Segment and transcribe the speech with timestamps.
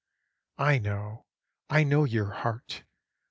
[0.57, 1.27] I know,
[1.69, 2.81] I know your heart!